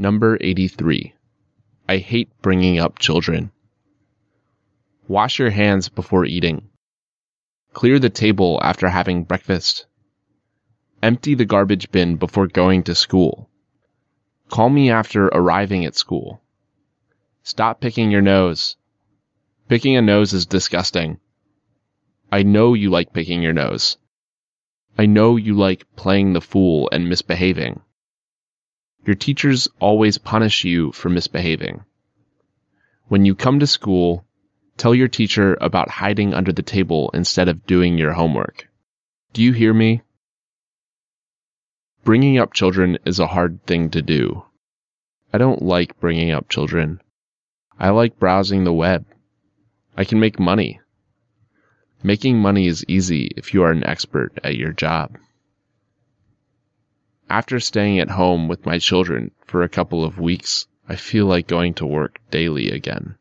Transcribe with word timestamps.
Number 0.00 0.38
83. 0.40 1.12
I 1.88 1.96
hate 1.96 2.30
bringing 2.40 2.78
up 2.78 3.00
children. 3.00 3.50
Wash 5.08 5.40
your 5.40 5.50
hands 5.50 5.88
before 5.88 6.24
eating. 6.24 6.68
Clear 7.72 7.98
the 7.98 8.08
table 8.08 8.60
after 8.62 8.88
having 8.88 9.24
breakfast. 9.24 9.86
Empty 11.02 11.34
the 11.34 11.44
garbage 11.44 11.90
bin 11.90 12.14
before 12.14 12.46
going 12.46 12.84
to 12.84 12.94
school. 12.94 13.50
Call 14.48 14.68
me 14.68 14.88
after 14.88 15.26
arriving 15.26 15.84
at 15.84 15.96
school. 15.96 16.42
Stop 17.42 17.80
picking 17.80 18.12
your 18.12 18.22
nose. 18.22 18.76
Picking 19.68 19.96
a 19.96 20.00
nose 20.00 20.32
is 20.32 20.46
disgusting. 20.46 21.18
I 22.30 22.44
know 22.44 22.74
you 22.74 22.90
like 22.90 23.12
picking 23.12 23.42
your 23.42 23.52
nose. 23.52 23.96
I 24.96 25.06
know 25.06 25.34
you 25.34 25.54
like 25.54 25.96
playing 25.96 26.34
the 26.34 26.40
fool 26.40 26.88
and 26.92 27.08
misbehaving. 27.08 27.80
Your 29.04 29.16
teachers 29.16 29.68
always 29.80 30.18
punish 30.18 30.64
you 30.64 30.92
for 30.92 31.08
misbehaving. 31.08 31.84
When 33.06 33.24
you 33.24 33.34
come 33.34 33.60
to 33.60 33.66
school, 33.66 34.24
tell 34.76 34.94
your 34.94 35.08
teacher 35.08 35.56
about 35.60 35.88
hiding 35.88 36.34
under 36.34 36.52
the 36.52 36.62
table 36.62 37.10
instead 37.14 37.48
of 37.48 37.66
doing 37.66 37.96
your 37.96 38.12
homework. 38.12 38.68
Do 39.32 39.42
you 39.42 39.52
hear 39.52 39.72
me? 39.72 40.02
Bringing 42.04 42.38
up 42.38 42.52
children 42.52 42.98
is 43.04 43.18
a 43.18 43.26
hard 43.26 43.64
thing 43.66 43.90
to 43.90 44.02
do. 44.02 44.44
I 45.32 45.38
don't 45.38 45.62
like 45.62 46.00
bringing 46.00 46.30
up 46.30 46.48
children. 46.48 47.00
I 47.78 47.90
like 47.90 48.18
browsing 48.18 48.64
the 48.64 48.72
web. 48.72 49.04
I 49.96 50.04
can 50.04 50.18
make 50.18 50.38
money. 50.38 50.80
Making 52.02 52.38
money 52.38 52.66
is 52.66 52.84
easy 52.88 53.32
if 53.36 53.52
you 53.52 53.62
are 53.62 53.70
an 53.70 53.84
expert 53.84 54.38
at 54.42 54.56
your 54.56 54.72
job. 54.72 55.18
After 57.30 57.60
staying 57.60 57.98
at 57.98 58.08
home 58.08 58.48
with 58.48 58.64
my 58.64 58.78
children 58.78 59.32
for 59.44 59.62
a 59.62 59.68
couple 59.68 60.02
of 60.02 60.18
weeks, 60.18 60.66
I 60.88 60.96
feel 60.96 61.26
like 61.26 61.46
going 61.46 61.74
to 61.74 61.84
work 61.84 62.20
daily 62.30 62.70
again. 62.70 63.16